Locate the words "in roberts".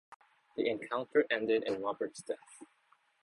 1.67-2.23